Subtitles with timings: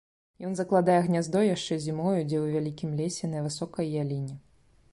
[0.47, 4.35] Ён закладае гняздо яшчэ зімою дзе ў вялікім лесе на высокай яліне.